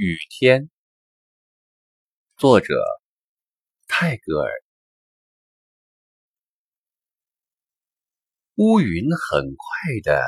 [0.00, 0.70] 雨天，
[2.36, 2.72] 作者
[3.88, 4.52] 泰戈尔。
[8.54, 10.22] 乌云很快的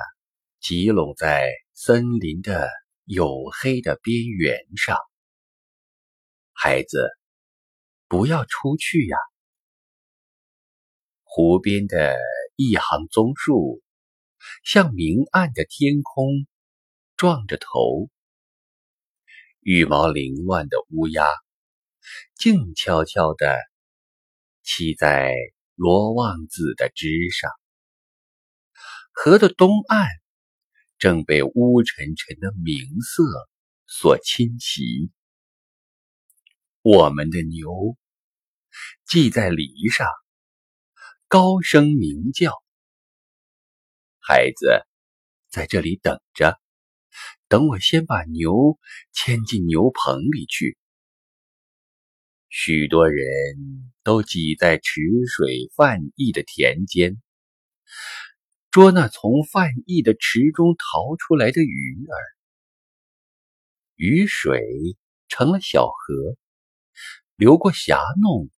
[0.59, 2.69] 集拢在森林的
[3.07, 4.99] 黝黑的边缘上。
[6.51, 7.09] 孩子，
[8.09, 9.17] 不要出去呀！
[11.23, 12.19] 湖边的
[12.57, 13.81] 一行棕树
[14.65, 16.49] 向明暗的天空
[17.17, 18.11] 撞着头。
[19.61, 21.27] 羽毛凌乱的乌鸦，
[22.35, 23.59] 静悄悄地
[24.65, 25.35] 栖在
[25.75, 27.51] 罗望子的枝上。
[29.13, 30.09] 河的东岸
[30.99, 33.23] 正被乌沉沉的明色
[33.87, 35.11] 所侵袭。
[36.81, 37.99] 我们的牛
[39.07, 40.07] 系在篱上，
[41.29, 42.53] 高声鸣叫。
[44.21, 44.87] 孩子，
[45.51, 46.60] 在这里等着。
[47.49, 48.79] 等我先把牛
[49.13, 50.79] 牵进牛棚里去。
[52.49, 53.25] 许多人
[54.03, 57.21] 都挤在池水泛溢的田间，
[58.71, 62.17] 捉那从泛溢的池中逃出来的鱼儿。
[63.95, 64.97] 雨水
[65.29, 66.37] 成了小河，
[67.37, 68.49] 流过峡弄，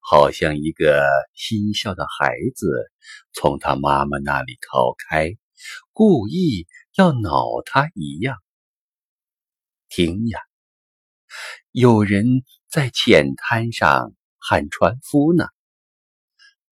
[0.00, 2.90] 好像一个嬉笑的孩子
[3.32, 5.36] 从他妈妈那里逃开，
[5.92, 6.66] 故意。
[6.96, 8.42] 要恼他一样。
[9.90, 10.40] 听呀，
[11.70, 12.24] 有人
[12.70, 15.44] 在浅滩上喊船夫呢。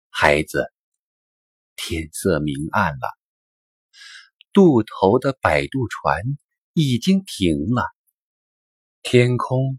[0.09, 0.72] 孩子，
[1.75, 3.19] 天色明暗了，
[4.55, 6.22] 渡头的摆渡船
[6.72, 7.84] 已经停了。
[9.03, 9.78] 天空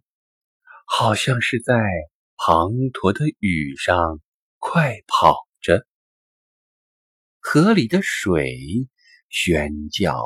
[0.85, 1.73] 好像是在
[2.35, 4.21] 滂沱的雨上
[4.59, 5.87] 快跑着，
[7.39, 8.87] 河里的水。
[9.29, 10.17] 喧叫，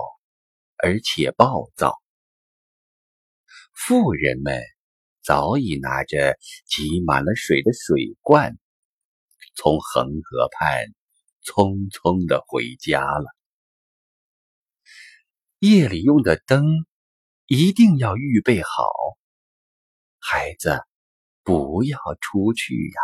[0.78, 2.02] 而且暴躁。
[3.74, 4.62] 富人们
[5.24, 8.58] 早已拿着挤满了水的水罐，
[9.56, 10.86] 从恒河畔
[11.44, 13.26] 匆匆的回家了。
[15.60, 16.66] 夜里用的灯
[17.48, 18.70] 一定要预备好。
[20.20, 20.80] 孩子，
[21.44, 23.00] 不要出去呀！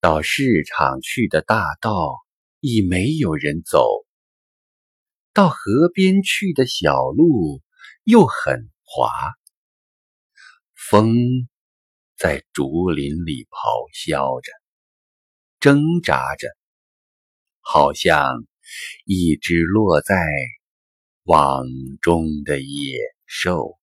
[0.00, 2.18] 到市场去的大道
[2.60, 4.03] 已没有人走。
[5.34, 7.60] 到河边去的小路
[8.04, 9.10] 又很滑，
[10.72, 11.12] 风
[12.16, 14.52] 在竹林里咆哮着，
[15.58, 16.46] 挣扎着，
[17.58, 18.46] 好像
[19.06, 20.24] 一只落在
[21.24, 21.64] 网
[22.00, 22.96] 中的野
[23.26, 23.76] 兽。